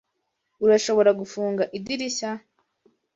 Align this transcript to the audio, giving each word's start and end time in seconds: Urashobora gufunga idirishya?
Urashobora 0.63 1.11
gufunga 1.19 1.63
idirishya? 1.77 2.29